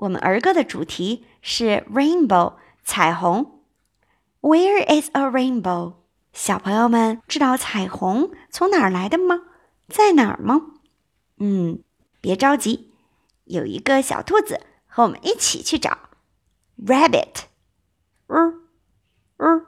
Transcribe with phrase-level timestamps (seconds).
[0.00, 3.60] 我们儿歌的主题是 Rainbow 彩虹。
[4.40, 5.96] Where is a rainbow？
[6.32, 9.42] 小朋友们知道彩虹从哪儿来的吗？
[9.88, 10.62] 在哪儿吗？
[11.38, 11.82] 嗯，
[12.22, 12.94] 别着急，
[13.44, 15.98] 有一个小兔子和我们一起去找。
[16.82, 17.42] Rabbit，
[18.28, 18.62] 嗯
[19.36, 19.66] 嗯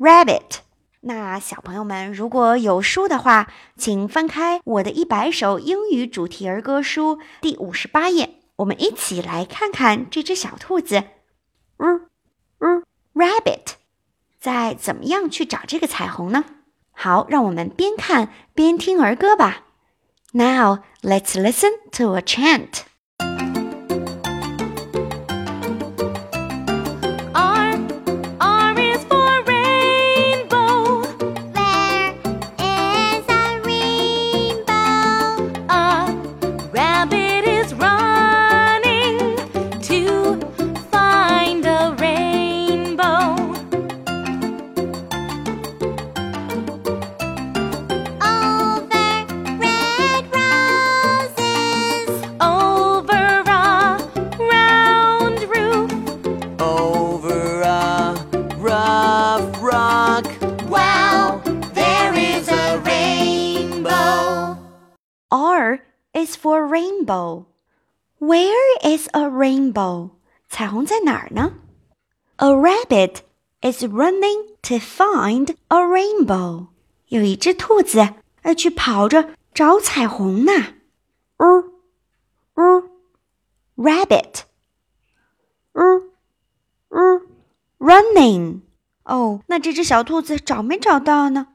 [0.00, 0.62] ，Rabbit。
[1.02, 11.04] 那小朋友们如果有书的话，请翻开我的一百首英语主题儿歌书第五十八页，我们一起来看看这只小兔子。
[11.78, 12.08] 嗯
[12.58, 13.74] 嗯，Rabbit。
[14.38, 16.44] 在怎么样去找这个彩虹呢？
[16.92, 19.64] 好，让我们边看边听儿歌吧。
[20.32, 22.82] Now let's listen to a chant.
[66.12, 67.46] Is for rainbow.
[68.18, 70.10] Where is a rainbow?
[70.48, 71.54] 彩虹在哪儿呢
[72.36, 73.22] ？A rabbit
[73.62, 76.66] is running to find a rainbow.
[77.08, 80.52] 有一只兔子要去跑着找彩虹呢。
[83.76, 84.42] ，rabbit。
[87.78, 88.60] ，running。
[89.04, 91.48] 哦，那这只小兔子找没找到呢？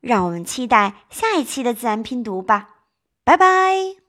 [0.00, 2.77] 让我们期待下一期的自然拼读吧。
[3.28, 4.07] 拜拜。